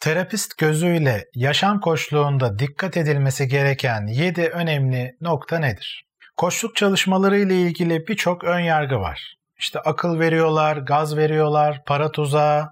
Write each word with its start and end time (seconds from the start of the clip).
Terapist 0.00 0.58
gözüyle 0.58 1.24
yaşam 1.34 1.80
koçluğunda 1.80 2.58
dikkat 2.58 2.96
edilmesi 2.96 3.48
gereken 3.48 4.06
7 4.06 4.42
önemli 4.48 5.16
nokta 5.20 5.58
nedir? 5.58 6.04
Koçluk 6.36 6.76
çalışmaları 6.76 7.38
ile 7.38 7.60
ilgili 7.60 8.06
birçok 8.06 8.44
ön 8.44 8.58
yargı 8.58 8.96
var. 8.96 9.34
İşte 9.58 9.80
akıl 9.80 10.18
veriyorlar, 10.18 10.76
gaz 10.76 11.16
veriyorlar, 11.16 11.82
para 11.86 12.10
tuzağı, 12.10 12.68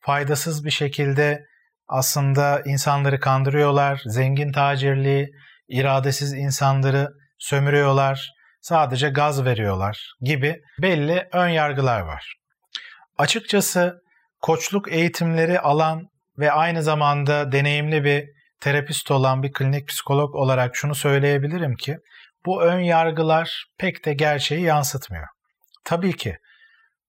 faydasız 0.00 0.64
bir 0.64 0.70
şekilde 0.70 1.44
aslında 1.88 2.62
insanları 2.64 3.20
kandırıyorlar, 3.20 4.02
zengin 4.06 4.52
tacirliği, 4.52 5.28
iradesiz 5.68 6.32
insanları 6.32 7.08
sömürüyorlar, 7.38 8.30
sadece 8.60 9.08
gaz 9.08 9.44
veriyorlar 9.44 10.12
gibi 10.20 10.60
belli 10.82 11.28
ön 11.32 11.48
yargılar 11.48 12.00
var. 12.00 12.34
Açıkçası 13.18 14.00
koçluk 14.40 14.92
eğitimleri 14.92 15.60
alan 15.60 16.08
ve 16.38 16.52
aynı 16.52 16.82
zamanda 16.82 17.52
deneyimli 17.52 18.04
bir 18.04 18.28
terapist 18.60 19.10
olan 19.10 19.42
bir 19.42 19.52
klinik 19.52 19.88
psikolog 19.88 20.34
olarak 20.34 20.76
şunu 20.76 20.94
söyleyebilirim 20.94 21.76
ki 21.76 21.98
bu 22.46 22.62
ön 22.62 22.78
yargılar 22.78 23.66
pek 23.78 24.04
de 24.04 24.14
gerçeği 24.14 24.62
yansıtmıyor. 24.62 25.26
Tabii 25.84 26.16
ki 26.16 26.36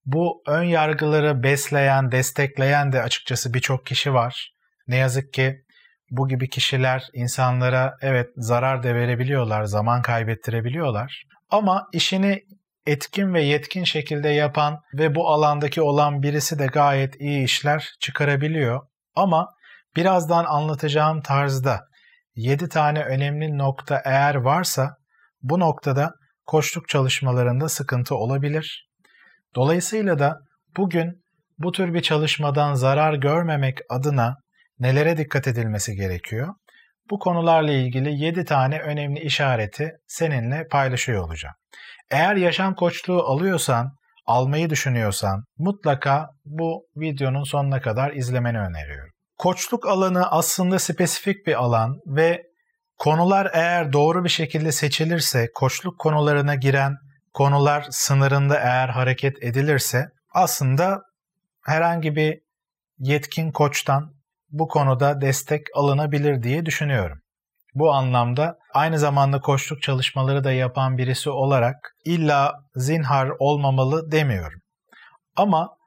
bu 0.05 0.43
ön 0.47 0.63
yargıları 0.63 1.43
besleyen, 1.43 2.11
destekleyen 2.11 2.91
de 2.91 3.01
açıkçası 3.01 3.53
birçok 3.53 3.85
kişi 3.85 4.13
var. 4.13 4.53
Ne 4.87 4.95
yazık 4.95 5.33
ki 5.33 5.61
bu 6.11 6.27
gibi 6.27 6.49
kişiler 6.49 7.07
insanlara 7.13 7.97
evet 8.01 8.29
zarar 8.35 8.83
da 8.83 8.95
verebiliyorlar, 8.95 9.63
zaman 9.63 10.01
kaybettirebiliyorlar. 10.01 11.23
Ama 11.49 11.87
işini 11.93 12.43
etkin 12.85 13.33
ve 13.33 13.41
yetkin 13.41 13.83
şekilde 13.83 14.29
yapan 14.29 14.81
ve 14.93 15.15
bu 15.15 15.29
alandaki 15.29 15.81
olan 15.81 16.23
birisi 16.23 16.59
de 16.59 16.65
gayet 16.65 17.21
iyi 17.21 17.43
işler 17.43 17.89
çıkarabiliyor. 17.99 18.81
Ama 19.19 19.47
birazdan 19.95 20.45
anlatacağım 20.45 21.21
tarzda 21.21 21.79
7 22.35 22.69
tane 22.69 23.03
önemli 23.03 23.57
nokta 23.57 24.01
eğer 24.05 24.35
varsa 24.35 24.95
bu 25.41 25.59
noktada 25.59 26.11
koçluk 26.45 26.89
çalışmalarında 26.89 27.69
sıkıntı 27.69 28.15
olabilir. 28.15 28.89
Dolayısıyla 29.55 30.19
da 30.19 30.39
bugün 30.77 31.23
bu 31.57 31.71
tür 31.71 31.93
bir 31.93 32.01
çalışmadan 32.01 32.73
zarar 32.73 33.13
görmemek 33.13 33.77
adına 33.89 34.37
nelere 34.79 35.17
dikkat 35.17 35.47
edilmesi 35.47 35.95
gerekiyor? 35.95 36.53
Bu 37.09 37.19
konularla 37.19 37.71
ilgili 37.71 38.23
7 38.23 38.45
tane 38.45 38.79
önemli 38.79 39.19
işareti 39.19 39.91
seninle 40.07 40.67
paylaşıyor 40.67 41.23
olacağım. 41.23 41.55
Eğer 42.11 42.35
yaşam 42.35 42.75
koçluğu 42.75 43.23
alıyorsan, 43.23 43.95
almayı 44.25 44.69
düşünüyorsan 44.69 45.43
mutlaka 45.57 46.29
bu 46.45 46.85
videonun 46.95 47.43
sonuna 47.43 47.81
kadar 47.81 48.13
izlemeni 48.13 48.59
öneriyorum. 48.59 49.18
Koçluk 49.39 49.87
alanı 49.87 50.31
aslında 50.31 50.79
spesifik 50.79 51.47
bir 51.47 51.53
alan 51.53 51.99
ve 52.05 52.43
konular 52.97 53.51
eğer 53.53 53.93
doğru 53.93 54.23
bir 54.23 54.29
şekilde 54.29 54.71
seçilirse, 54.71 55.49
koçluk 55.55 55.99
konularına 55.99 56.55
giren 56.55 56.97
konular 57.33 57.87
sınırında 57.89 58.59
eğer 58.59 58.89
hareket 58.89 59.43
edilirse 59.43 60.09
aslında 60.33 61.01
herhangi 61.65 62.15
bir 62.15 62.39
yetkin 62.97 63.51
koçtan 63.51 64.13
bu 64.49 64.67
konuda 64.67 65.21
destek 65.21 65.61
alınabilir 65.75 66.43
diye 66.43 66.65
düşünüyorum. 66.65 67.19
Bu 67.73 67.93
anlamda 67.93 68.57
aynı 68.73 68.99
zamanda 68.99 69.39
koçluk 69.39 69.81
çalışmaları 69.81 70.43
da 70.43 70.51
yapan 70.51 70.97
birisi 70.97 71.29
olarak 71.29 71.75
illa 72.05 72.53
zinhar 72.75 73.31
olmamalı 73.39 74.11
demiyorum. 74.11 74.59
Ama 75.35 75.78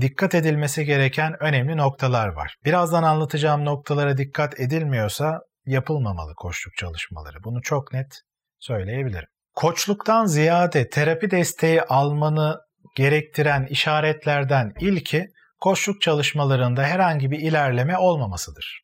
dikkat 0.00 0.34
edilmesi 0.34 0.84
gereken 0.84 1.42
önemli 1.42 1.76
noktalar 1.76 2.28
var. 2.28 2.56
Birazdan 2.64 3.02
anlatacağım 3.02 3.64
noktalara 3.64 4.16
dikkat 4.16 4.60
edilmiyorsa 4.60 5.40
yapılmamalı 5.66 6.34
koçluk 6.34 6.74
çalışmaları. 6.76 7.44
Bunu 7.44 7.62
çok 7.62 7.92
net 7.92 8.20
söyleyebilirim. 8.58 9.28
Koçluktan 9.54 10.26
ziyade 10.26 10.88
terapi 10.88 11.30
desteği 11.30 11.82
almanı 11.82 12.60
gerektiren 12.96 13.66
işaretlerden 13.66 14.72
ilki 14.80 15.26
koçluk 15.60 16.00
çalışmalarında 16.00 16.82
herhangi 16.82 17.30
bir 17.30 17.38
ilerleme 17.38 17.98
olmamasıdır. 17.98 18.80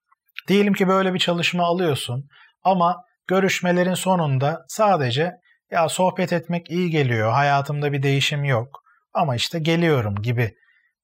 Diyelim 0.48 0.72
ki 0.72 0.88
böyle 0.88 1.14
bir 1.14 1.18
çalışma 1.18 1.64
alıyorsun 1.64 2.28
ama 2.64 2.96
görüşmelerin 3.26 3.94
sonunda 3.94 4.64
sadece 4.68 5.32
ya 5.70 5.88
sohbet 5.88 6.32
etmek 6.32 6.70
iyi 6.70 6.90
geliyor, 6.90 7.32
hayatımda 7.32 7.92
bir 7.92 8.02
değişim 8.02 8.44
yok 8.44 8.68
ama 9.14 9.36
işte 9.36 9.58
geliyorum 9.58 10.14
gibi 10.22 10.54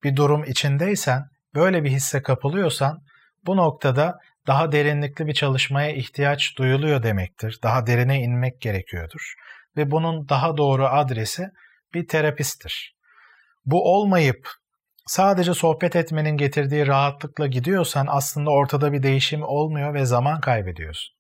bir 0.05 0.17
durum 0.17 0.45
içindeysen, 0.45 1.23
böyle 1.55 1.85
bir 1.85 1.91
hisse 1.91 2.23
kapılıyorsan 2.23 2.99
bu 3.47 3.57
noktada 3.57 4.19
daha 4.47 4.73
derinlikli 4.73 5.27
bir 5.27 5.35
çalışmaya 5.35 5.93
ihtiyaç 5.93 6.59
duyuluyor 6.59 7.03
demektir. 7.03 7.59
Daha 7.63 7.87
derine 7.87 8.21
inmek 8.21 8.61
gerekiyordur. 8.61 9.35
Ve 9.77 9.91
bunun 9.91 10.29
daha 10.29 10.57
doğru 10.57 10.87
adresi 10.87 11.49
bir 11.95 12.09
terapisttir. 12.09 12.95
Bu 13.65 13.95
olmayıp 13.95 14.49
sadece 15.07 15.55
sohbet 15.55 15.97
etmenin 15.97 16.37
getirdiği 16.37 16.87
rahatlıkla 16.87 17.47
gidiyorsan 17.47 18.07
aslında 18.09 18.51
ortada 18.51 18.93
bir 18.93 19.03
değişim 19.03 19.43
olmuyor 19.43 19.95
ve 19.95 20.05
zaman 20.05 20.41
kaybediyorsun. 20.41 21.15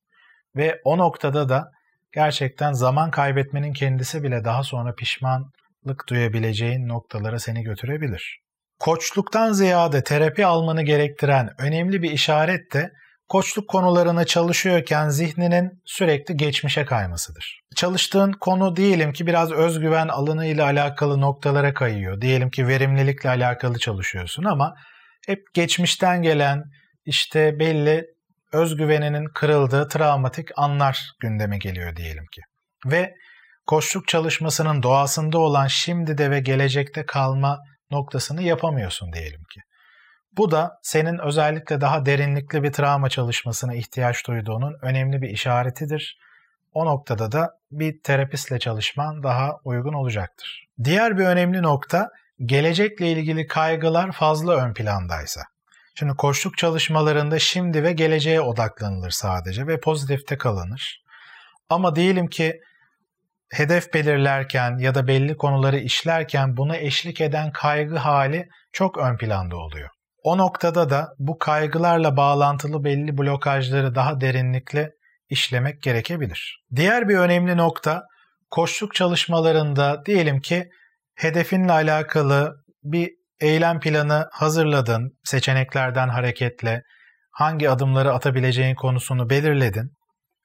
Ve 0.56 0.81
o 0.84 0.99
noktada 0.99 1.49
da 1.49 1.70
gerçekten 2.14 2.72
zaman 2.72 3.10
kaybetmenin 3.10 3.72
kendisi 3.72 4.22
bile 4.22 4.44
daha 4.44 4.62
sonra 4.62 4.94
pişmanlık 4.94 6.09
duyabileceğin 6.09 6.88
noktalara 6.88 7.38
seni 7.38 7.62
götürebilir. 7.62 8.42
Koçluktan 8.82 9.53
ziyade 9.53 10.04
terapi 10.04 10.47
almanı 10.47 10.82
gerektiren 10.82 11.48
önemli 11.59 12.03
bir 12.03 12.10
işaret 12.10 12.72
de 12.72 12.91
koçluk 13.28 13.69
konularına 13.69 14.25
çalışıyorken 14.25 15.09
zihninin 15.09 15.70
sürekli 15.84 16.37
geçmişe 16.37 16.84
kaymasıdır. 16.84 17.60
Çalıştığın 17.76 18.32
konu 18.32 18.76
diyelim 18.76 19.12
ki 19.12 19.26
biraz 19.26 19.53
özgüven 19.53 20.09
alanı 20.09 20.47
ile 20.47 20.62
alakalı 20.62 21.20
noktalara 21.20 21.75
kayıyor. 21.75 22.20
Diyelim 22.20 22.50
ki 22.50 22.66
verimlilikle 22.66 23.28
alakalı 23.28 23.78
çalışıyorsun 23.78 24.44
ama 24.44 24.75
hep 25.26 25.38
geçmişten 25.54 26.22
gelen 26.22 26.62
işte 27.04 27.59
belli 27.59 28.04
özgüveninin 28.53 29.26
kırıldığı 29.34 29.88
travmatik 29.88 30.49
anlar 30.56 31.10
gündeme 31.20 31.59
geliyor 31.59 31.97
diyelim 31.97 32.25
ki. 32.32 32.41
Ve 32.87 33.14
koçluk 33.66 34.09
çalışmasının 34.09 34.82
doğasında 34.82 35.38
olan 35.38 35.66
şimdi 35.66 36.19
de 36.19 36.31
ve 36.31 36.41
gelecekte 36.41 37.06
kalma 37.06 37.59
noktasını 37.93 38.43
yapamıyorsun 38.43 39.13
diyelim 39.13 39.45
ki. 39.45 39.61
Bu 40.37 40.51
da 40.51 40.79
senin 40.83 41.19
özellikle 41.19 41.81
daha 41.81 42.07
derinlikli 42.07 42.63
bir 42.63 42.73
travma 42.73 43.09
çalışmasına 43.09 43.75
ihtiyaç 43.75 44.27
duyduğunun 44.27 44.77
önemli 44.83 45.23
bir 45.23 45.29
işaretidir. 45.29 46.19
O 46.75 46.87
noktada 46.87 47.33
da 47.33 47.59
bir 47.71 48.03
terapistle 48.03 48.59
çalışman 48.59 49.23
daha 49.23 49.57
uygun 49.65 49.93
olacaktır. 49.93 50.69
Diğer 50.85 51.19
bir 51.19 51.25
önemli 51.25 51.63
nokta 51.63 52.11
gelecekle 52.45 53.13
ilgili 53.13 53.47
kaygılar 53.47 54.13
fazla 54.13 54.57
ön 54.57 54.75
plandaysa. 54.75 55.43
Şimdi 55.95 56.17
koçluk 56.17 56.59
çalışmalarında 56.59 57.39
şimdi 57.39 57.83
ve 57.85 57.93
geleceğe 57.93 58.41
odaklanılır 58.41 59.11
sadece 59.11 59.67
ve 59.67 59.81
pozitifte 59.81 60.39
kalınır. 60.39 61.03
Ama 61.69 61.97
diyelim 61.97 62.27
ki 62.27 62.61
hedef 63.53 63.95
belirlerken 63.95 64.79
ya 64.79 64.95
da 64.95 65.07
belli 65.07 65.37
konuları 65.37 65.79
işlerken 65.79 66.57
buna 66.57 66.77
eşlik 66.77 67.21
eden 67.21 67.53
kaygı 67.53 67.97
hali 67.97 68.49
çok 68.73 68.99
ön 68.99 69.17
planda 69.17 69.57
oluyor. 69.57 69.89
O 70.23 70.39
noktada 70.39 70.91
da 70.91 71.09
bu 71.19 71.39
kaygılarla 71.39 72.17
bağlantılı 72.17 72.85
belli 72.85 73.19
blokajları 73.19 73.95
daha 73.95 74.21
derinlikle 74.21 74.91
işlemek 75.29 75.83
gerekebilir. 75.83 76.65
Diğer 76.77 77.09
bir 77.09 77.17
önemli 77.17 77.57
nokta 77.57 78.03
koçluk 78.51 78.95
çalışmalarında 78.95 80.07
diyelim 80.07 80.41
ki 80.41 80.69
hedefinle 81.15 81.73
alakalı 81.73 82.57
bir 82.83 83.11
eylem 83.41 83.81
planı 83.81 84.29
hazırladın, 84.33 85.19
seçeneklerden 85.25 86.09
hareketle 86.09 86.83
hangi 87.33 87.71
adımları 87.71 88.12
atabileceğin 88.12 88.75
konusunu 88.75 89.31
belirledin 89.31 89.91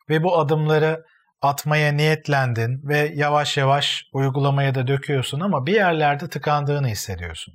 ve 0.10 0.24
bu 0.24 0.40
adımları 0.40 1.04
atmaya 1.42 1.92
niyetlendin 1.92 2.82
ve 2.84 3.12
yavaş 3.16 3.58
yavaş 3.58 4.04
uygulamaya 4.14 4.76
da 4.76 4.88
döküyorsun 4.88 5.40
ama 5.40 5.66
bir 5.66 5.74
yerlerde 5.74 6.30
tıkandığını 6.30 6.88
hissediyorsun. 6.88 7.54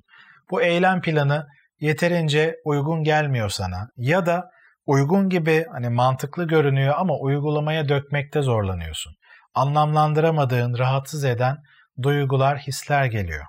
Bu 0.50 0.62
eylem 0.62 1.00
planı 1.00 1.46
yeterince 1.81 2.56
uygun 2.64 3.02
gelmiyor 3.02 3.49
sana 3.49 3.88
ya 3.96 4.26
da 4.26 4.50
uygun 4.87 5.29
gibi 5.29 5.67
hani 5.73 5.88
mantıklı 5.88 6.46
görünüyor 6.46 6.94
ama 6.99 7.14
uygulamaya 7.14 7.88
dökmekte 7.88 8.43
zorlanıyorsun. 8.43 9.12
Anlamlandıramadığın, 9.55 10.78
rahatsız 10.78 11.25
eden 11.25 11.56
duygular, 12.02 12.58
hisler 12.58 13.05
geliyor. 13.05 13.44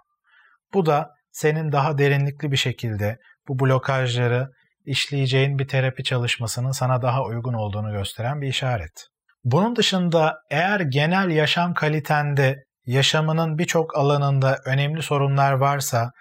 Bu 0.74 0.86
da 0.86 1.10
senin 1.32 1.72
daha 1.72 1.98
derinlikli 1.98 2.52
bir 2.52 2.58
şekilde 2.58 3.18
bu 3.48 3.60
blokajları 3.60 4.50
işleyeceğin 4.86 5.60
bir 5.60 5.68
terapi 5.68 6.04
çalışmasının 6.04 6.72
sana 6.72 7.02
daha 7.02 7.24
uygun 7.24 7.54
olduğunu 7.54 7.92
gösteren 7.92 8.42
bir 8.42 8.48
işaret. 8.48 9.13
Bunun 9.44 9.76
dışında 9.76 10.36
eğer 10.52 10.80
genel 10.80 11.30
yaşam 11.30 11.74
kalitende 11.74 12.64
yaşamının 12.86 13.58
birçok 13.58 13.98
alanında 13.98 14.60
önemli 14.66 15.02
sorunlar 15.02 15.54
varsa 15.54 16.12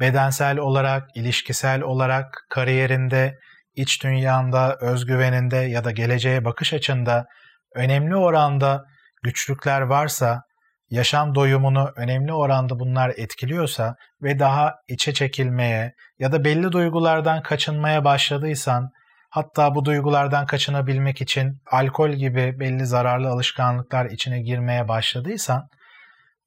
bedensel 0.00 0.58
olarak, 0.58 1.08
ilişkisel 1.16 1.82
olarak, 1.82 2.46
kariyerinde 2.50 3.38
iç 3.74 4.04
dünyanda, 4.04 4.76
özgüveninde 4.80 5.56
ya 5.56 5.84
da 5.84 5.90
geleceğe 5.90 6.44
bakış 6.44 6.72
açında 6.72 7.26
önemli 7.74 8.16
oranda 8.16 8.84
güçlükler 9.22 9.80
varsa, 9.80 10.42
yaşam 10.90 11.34
doyumunu 11.34 11.90
önemli 11.96 12.32
oranda 12.32 12.78
bunlar 12.78 13.12
etkiliyorsa 13.16 13.94
ve 14.22 14.38
daha 14.38 14.74
içe 14.88 15.14
çekilmeye 15.14 15.92
ya 16.18 16.32
da 16.32 16.44
belli 16.44 16.72
duygulardan 16.72 17.42
kaçınmaya 17.42 18.04
başladıysan, 18.04 18.90
hatta 19.32 19.74
bu 19.74 19.84
duygulardan 19.84 20.46
kaçınabilmek 20.46 21.20
için 21.20 21.62
alkol 21.70 22.10
gibi 22.10 22.60
belli 22.60 22.86
zararlı 22.86 23.28
alışkanlıklar 23.28 24.06
içine 24.06 24.42
girmeye 24.42 24.88
başladıysan, 24.88 25.68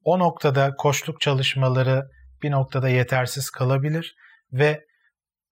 o 0.04 0.20
noktada 0.20 0.76
koçluk 0.78 1.22
çalışmaları 1.22 2.04
bir 2.44 2.52
noktada 2.52 2.90
yetersiz 2.90 3.50
kalabilir 3.50 4.16
ve 4.52 4.82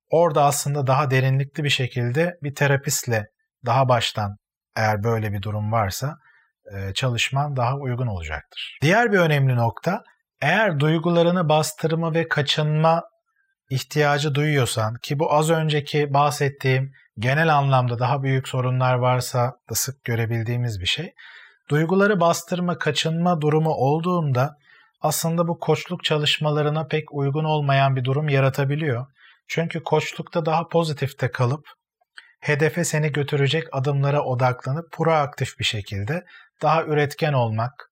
orada 0.09 0.43
aslında 0.43 0.87
daha 0.87 1.11
derinlikli 1.11 1.63
bir 1.63 1.69
şekilde 1.69 2.33
bir 2.43 2.55
terapistle 2.55 3.25
daha 3.65 3.89
baştan 3.89 4.37
eğer 4.75 5.03
böyle 5.03 5.33
bir 5.33 5.41
durum 5.41 5.71
varsa 5.71 6.15
e, 6.75 6.93
çalışman 6.93 7.55
daha 7.55 7.75
uygun 7.75 8.07
olacaktır. 8.07 8.77
Diğer 8.81 9.11
bir 9.11 9.19
önemli 9.19 9.55
nokta 9.55 10.03
eğer 10.41 10.79
duygularını 10.79 11.49
bastırma 11.49 12.13
ve 12.13 12.27
kaçınma 12.27 13.03
ihtiyacı 13.73 14.35
duyuyorsan 14.35 14.95
ki 15.03 15.19
bu 15.19 15.33
az 15.33 15.49
önceki 15.49 16.13
bahsettiğim 16.13 16.91
genel 17.17 17.55
anlamda 17.55 17.99
daha 17.99 18.23
büyük 18.23 18.47
sorunlar 18.47 18.93
varsa 18.93 19.53
da 19.69 19.75
sık 19.75 20.03
görebildiğimiz 20.03 20.79
bir 20.81 20.85
şey. 20.85 21.13
Duyguları 21.69 22.19
bastırma, 22.19 22.77
kaçınma 22.77 23.41
durumu 23.41 23.69
olduğunda 23.69 24.57
aslında 25.01 25.47
bu 25.47 25.59
koçluk 25.59 26.03
çalışmalarına 26.03 26.87
pek 26.87 27.13
uygun 27.13 27.43
olmayan 27.43 27.95
bir 27.95 28.03
durum 28.03 28.29
yaratabiliyor. 28.29 29.05
Çünkü 29.47 29.83
koçlukta 29.83 30.45
daha 30.45 30.67
pozitifte 30.67 31.31
kalıp 31.31 31.65
hedefe 32.39 32.83
seni 32.83 33.11
götürecek 33.11 33.63
adımlara 33.71 34.21
odaklanıp 34.21 34.91
proaktif 34.91 35.59
bir 35.59 35.63
şekilde 35.63 36.23
daha 36.61 36.83
üretken 36.83 37.33
olmak 37.33 37.89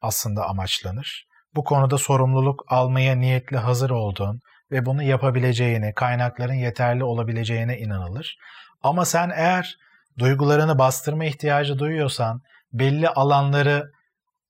aslında 0.00 0.46
amaçlanır. 0.46 1.26
Bu 1.54 1.64
konuda 1.64 1.98
sorumluluk 1.98 2.64
almaya 2.68 3.16
niyetli 3.16 3.56
hazır 3.56 3.90
olduğun 3.90 4.40
ve 4.72 4.86
bunu 4.86 5.02
yapabileceğine, 5.02 5.94
kaynakların 5.94 6.54
yeterli 6.54 7.04
olabileceğine 7.04 7.78
inanılır. 7.78 8.36
Ama 8.82 9.04
sen 9.04 9.30
eğer 9.34 9.76
duygularını 10.18 10.78
bastırma 10.78 11.24
ihtiyacı 11.24 11.78
duyuyorsan, 11.78 12.40
belli 12.72 13.08
alanları 13.08 13.90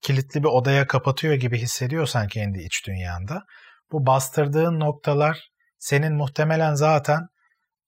kilitli 0.03 0.43
bir 0.43 0.49
odaya 0.49 0.87
kapatıyor 0.87 1.35
gibi 1.35 1.59
hissediyorsan 1.59 2.29
kendi 2.29 2.59
iç 2.63 2.87
dünyanda, 2.87 3.45
bu 3.93 4.07
bastırdığın 4.07 4.81
noktalar 4.81 5.39
senin 5.79 6.15
muhtemelen 6.15 6.75
zaten 6.75 7.27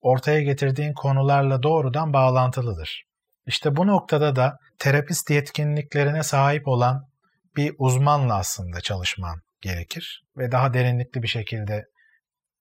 ortaya 0.01 0.43
getirdiğin 0.43 0.93
konularla 0.93 1.63
doğrudan 1.63 2.13
bağlantılıdır. 2.13 3.03
İşte 3.47 3.77
bu 3.77 3.87
noktada 3.87 4.37
da 4.37 4.59
terapist 4.79 5.31
yetkinliklerine 5.31 6.23
sahip 6.23 6.69
olan 6.69 7.09
bir 7.57 7.75
uzmanla 7.79 8.35
aslında 8.35 8.81
çalışman 8.81 9.41
gerekir 9.61 10.23
ve 10.37 10.53
daha 10.53 10.75
derinlikli 10.75 11.23
bir 11.23 11.29
şekilde 11.29 11.85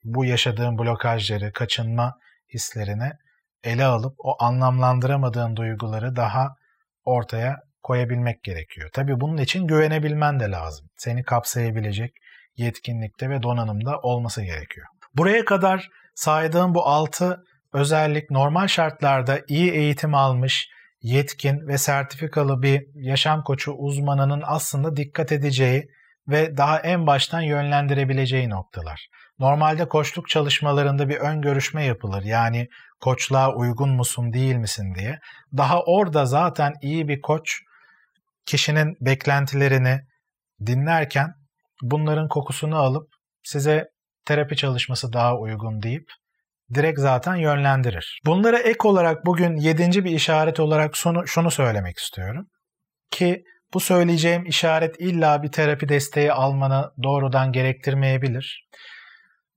bu 0.04 0.26
yaşadığın 0.26 0.78
blokajları, 0.78 1.54
kaçınma 1.54 2.18
hislerine 2.54 3.12
ele 3.64 3.86
alıp 3.86 4.16
o 4.18 4.44
anlamlandıramadığın 4.44 5.56
duyguları 5.56 6.16
daha 6.16 6.56
ortaya 7.04 7.60
koyabilmek 7.84 8.44
gerekiyor. 8.44 8.90
Tabii 8.94 9.20
bunun 9.20 9.38
için 9.38 9.68
güvenebilmen 9.68 10.40
de 10.40 10.52
lazım. 10.52 10.88
Seni 10.98 11.24
kapsayabilecek 11.24 12.12
yetkinlikte 12.58 13.30
ve 13.30 13.44
donanımda 13.44 14.00
olması 14.00 14.44
gerekiyor. 14.44 14.88
Buraya 15.14 15.46
kadar 15.46 15.90
saydığım 16.16 16.76
bu 16.76 16.88
altı 16.88 17.44
özellik 17.74 18.32
normal 18.32 18.68
şartlarda 18.68 19.40
iyi 19.48 19.72
eğitim 19.72 20.16
almış, 20.16 20.70
yetkin 21.02 21.68
ve 21.68 21.78
sertifikalı 21.78 22.62
bir 22.62 22.84
yaşam 22.96 23.44
koçu 23.44 23.72
uzmanının 23.72 24.44
aslında 24.46 24.96
dikkat 24.96 25.32
edeceği 25.32 25.88
ve 26.28 26.58
daha 26.58 26.80
en 26.80 27.08
baştan 27.08 27.42
yönlendirebileceği 27.42 28.50
noktalar. 28.50 29.08
Normalde 29.42 29.88
koçluk 29.88 30.30
çalışmalarında 30.30 31.10
bir 31.10 31.18
ön 31.18 31.42
görüşme 31.42 31.86
yapılır. 31.86 32.24
Yani 32.24 32.68
koçluğa 33.00 33.56
uygun 33.56 33.90
musun 33.90 34.34
değil 34.34 34.56
misin 34.56 34.96
diye. 34.96 35.20
Daha 35.58 35.84
orada 35.84 36.26
zaten 36.26 36.74
iyi 36.82 37.08
bir 37.08 37.22
koç 37.22 37.60
kişinin 38.46 38.98
beklentilerini 39.02 40.00
dinlerken 40.66 41.34
bunların 41.82 42.28
kokusunu 42.28 42.78
alıp 42.78 43.08
size 43.44 43.88
terapi 44.26 44.56
çalışması 44.56 45.14
daha 45.14 45.38
uygun 45.38 45.82
deyip 45.82 46.06
direkt 46.74 47.00
zaten 47.00 47.36
yönlendirir. 47.36 48.22
Bunlara 48.26 48.60
ek 48.60 48.80
olarak 48.84 49.26
bugün 49.26 49.56
yedinci 49.56 50.06
bir 50.06 50.12
işaret 50.12 50.60
olarak 50.60 50.96
şunu, 51.28 51.52
söylemek 51.52 51.98
istiyorum. 51.98 52.48
Ki 53.12 53.44
bu 53.74 53.80
söyleyeceğim 53.80 54.46
işaret 54.46 54.96
illa 55.00 55.44
bir 55.44 55.52
terapi 55.52 55.90
desteği 55.90 56.34
almanı 56.34 56.92
doğrudan 57.04 57.52
gerektirmeyebilir. 57.52 58.68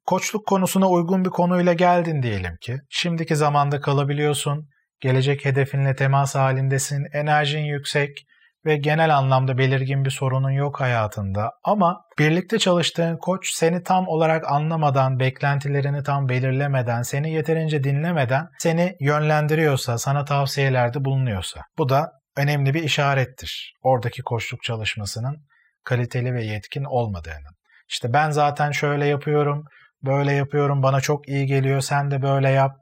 Koçluk 0.07 0.47
konusuna 0.47 0.89
uygun 0.89 1.25
bir 1.25 1.31
konuyla 1.31 1.73
geldin 1.73 2.23
diyelim 2.23 2.57
ki. 2.61 2.79
Şimdiki 2.91 3.37
zamanda 3.37 3.81
kalabiliyorsun, 3.81 4.69
gelecek 5.01 5.45
hedefinle 5.45 5.97
temas 5.97 6.35
halindesin, 6.35 7.05
enerjin 7.13 7.65
yüksek, 7.65 8.27
ve 8.67 8.77
genel 8.77 9.17
anlamda 9.17 9.59
belirgin 9.59 10.05
bir 10.05 10.11
sorunun 10.11 10.51
yok 10.51 10.81
hayatında 10.81 11.51
ama 11.65 12.01
birlikte 12.19 12.59
çalıştığın 12.59 13.17
koç 13.17 13.51
seni 13.55 13.83
tam 13.83 14.09
olarak 14.09 14.53
anlamadan, 14.53 15.19
beklentilerini 15.19 16.03
tam 16.03 16.29
belirlemeden, 16.29 17.03
seni 17.03 17.33
yeterince 17.33 17.85
dinlemeden 17.85 18.47
seni 18.59 18.97
yönlendiriyorsa, 19.01 19.99
sana 19.99 20.25
tavsiyelerde 20.25 21.05
bulunuyorsa 21.05 21.61
bu 21.79 21.89
da 21.89 22.11
önemli 22.37 22.75
bir 22.75 22.83
işarettir. 22.83 23.75
Oradaki 23.83 24.23
koçluk 24.23 24.63
çalışmasının 24.63 25.37
kaliteli 25.85 26.35
ve 26.35 26.45
yetkin 26.45 26.85
olmadığının. 26.85 27.55
İşte 27.89 28.13
ben 28.13 28.31
zaten 28.31 28.71
şöyle 28.71 29.07
yapıyorum, 29.07 29.65
böyle 30.07 30.33
yapıyorum, 30.33 30.83
bana 30.83 31.01
çok 31.01 31.29
iyi 31.29 31.47
geliyor, 31.47 31.81
sen 31.81 32.11
de 32.11 32.23
böyle 32.23 32.51
yap 32.51 32.73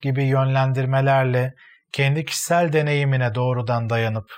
gibi 0.00 0.24
yönlendirmelerle 0.24 1.54
kendi 1.92 2.24
kişisel 2.24 2.72
deneyimine 2.72 3.34
doğrudan 3.34 3.90
dayanıp 3.90 4.30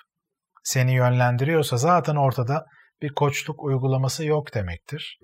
seni 0.65 0.95
yönlendiriyorsa 0.95 1.77
zaten 1.77 2.17
ortada 2.17 2.65
bir 3.03 3.15
koçluk 3.15 3.65
uygulaması 3.65 4.25
yok 4.25 4.55
demektir. 4.55 5.19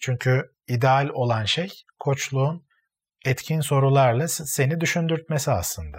Çünkü 0.00 0.42
ideal 0.68 1.08
olan 1.12 1.44
şey 1.44 1.68
koçluğun 1.98 2.66
etkin 3.24 3.60
sorularla 3.60 4.28
seni 4.28 4.80
düşündürtmesi 4.80 5.50
aslında. 5.50 5.98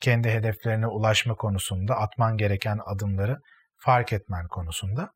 Kendi 0.00 0.30
hedeflerine 0.30 0.86
ulaşma 0.86 1.34
konusunda 1.34 1.96
atman 1.96 2.36
gereken 2.36 2.78
adımları 2.86 3.36
fark 3.76 4.12
etmen 4.12 4.48
konusunda 4.48 5.10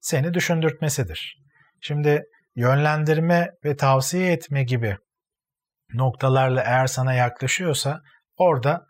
seni 0.00 0.34
düşündürtmesidir. 0.34 1.36
Şimdi 1.80 2.22
yönlendirme 2.58 3.50
ve 3.64 3.76
tavsiye 3.76 4.32
etme 4.32 4.64
gibi 4.64 4.96
noktalarla 5.94 6.62
eğer 6.62 6.86
sana 6.86 7.14
yaklaşıyorsa 7.14 8.00
orada 8.36 8.86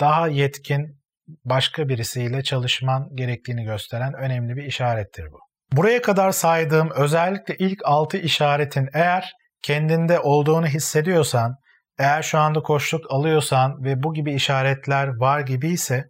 daha 0.00 0.28
yetkin 0.28 1.00
başka 1.44 1.88
birisiyle 1.88 2.42
çalışman 2.42 3.08
gerektiğini 3.14 3.64
gösteren 3.64 4.14
önemli 4.14 4.56
bir 4.56 4.64
işarettir 4.64 5.32
bu. 5.32 5.38
Buraya 5.72 6.02
kadar 6.02 6.32
saydığım 6.32 6.90
özellikle 6.90 7.56
ilk 7.58 7.80
6 7.84 8.16
işaretin 8.16 8.88
eğer 8.94 9.32
kendinde 9.62 10.20
olduğunu 10.20 10.66
hissediyorsan, 10.66 11.56
eğer 11.98 12.22
şu 12.22 12.38
anda 12.38 12.60
koçluk 12.60 13.10
alıyorsan 13.10 13.84
ve 13.84 14.02
bu 14.02 14.14
gibi 14.14 14.34
işaretler 14.34 15.16
var 15.16 15.40
gibi 15.40 15.68
ise 15.68 16.04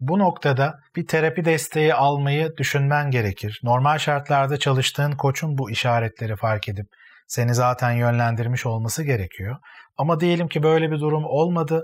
bu 0.00 0.18
noktada 0.18 0.74
bir 0.96 1.06
terapi 1.06 1.44
desteği 1.44 1.94
almayı 1.94 2.56
düşünmen 2.56 3.10
gerekir. 3.10 3.60
Normal 3.62 3.98
şartlarda 3.98 4.56
çalıştığın 4.56 5.12
koçun 5.12 5.58
bu 5.58 5.70
işaretleri 5.70 6.36
fark 6.36 6.68
edip 6.68 6.86
seni 7.26 7.54
zaten 7.54 7.92
yönlendirmiş 7.92 8.66
olması 8.66 9.02
gerekiyor. 9.04 9.56
Ama 9.96 10.20
diyelim 10.20 10.48
ki 10.48 10.62
böyle 10.62 10.90
bir 10.90 11.00
durum 11.00 11.24
olmadı. 11.24 11.82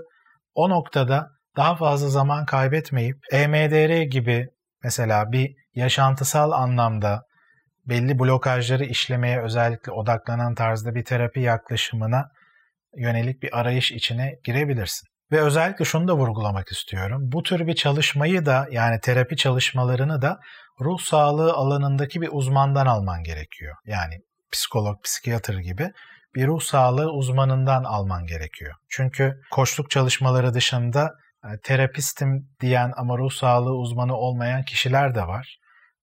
O 0.55 0.69
noktada 0.69 1.29
daha 1.57 1.75
fazla 1.75 2.07
zaman 2.07 2.45
kaybetmeyip 2.45 3.17
EMDR 3.31 4.01
gibi 4.01 4.47
mesela 4.83 5.31
bir 5.31 5.55
yaşantısal 5.73 6.51
anlamda 6.51 7.23
belli 7.85 8.19
blokajları 8.19 8.85
işlemeye 8.85 9.41
özellikle 9.41 9.91
odaklanan 9.91 10.55
tarzda 10.55 10.95
bir 10.95 11.05
terapi 11.05 11.39
yaklaşımına 11.39 12.29
yönelik 12.97 13.43
bir 13.43 13.59
arayış 13.59 13.91
içine 13.91 14.35
girebilirsin. 14.43 15.07
Ve 15.31 15.41
özellikle 15.41 15.85
şunu 15.85 16.07
da 16.07 16.15
vurgulamak 16.15 16.71
istiyorum. 16.71 17.21
Bu 17.23 17.43
tür 17.43 17.67
bir 17.67 17.75
çalışmayı 17.75 18.45
da 18.45 18.67
yani 18.71 18.99
terapi 18.99 19.37
çalışmalarını 19.37 20.21
da 20.21 20.39
ruh 20.81 20.99
sağlığı 20.99 21.53
alanındaki 21.53 22.21
bir 22.21 22.29
uzmandan 22.31 22.85
alman 22.85 23.23
gerekiyor. 23.23 23.75
Yani 23.85 24.19
psikolog, 24.51 25.03
psikiyatr 25.03 25.53
gibi 25.53 25.91
bir 26.35 26.47
ruh 26.47 26.61
sağlığı 26.61 27.11
uzmanından 27.11 27.83
alman 27.83 28.25
gerekiyor. 28.25 28.73
Çünkü 28.89 29.41
koçluk 29.51 29.89
çalışmaları 29.89 30.53
dışında 30.53 31.11
e, 31.43 31.49
terapistim 31.63 32.49
diyen 32.61 32.91
ama 32.97 33.17
ruh 33.17 33.31
sağlığı 33.31 33.75
uzmanı 33.75 34.15
olmayan 34.15 34.63
kişiler 34.63 35.15
de 35.15 35.21
var. 35.21 35.57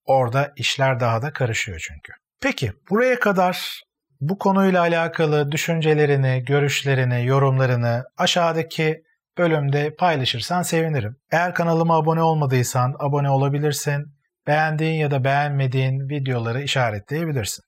Orada 0.05 0.53
işler 0.57 1.01
daha 1.01 1.23
da 1.23 1.33
karışıyor 1.33 1.79
çünkü. 1.89 2.13
Peki 2.43 2.73
buraya 2.91 3.21
kadar 3.21 3.83
bu 4.21 4.39
konuyla 4.39 4.81
alakalı 4.81 5.53
düşüncelerini, 5.53 6.45
görüşlerini, 6.47 7.27
yorumlarını 7.27 8.05
aşağıdaki 8.17 9.03
bölümde 9.39 9.95
paylaşırsan 9.95 10.63
sevinirim. 10.63 11.17
Eğer 11.33 11.55
kanalıma 11.55 11.97
abone 11.97 12.23
olmadıysan 12.23 12.95
abone 12.99 13.31
olabilirsin. 13.31 14.05
Beğendiğin 14.47 15.01
ya 15.01 15.11
da 15.11 15.25
beğenmediğin 15.25 16.09
videoları 16.09 16.63
işaretleyebilirsin. 16.63 17.65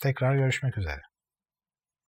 Tekrar 0.00 0.34
görüşmek 0.34 0.78
üzere. 0.78 1.13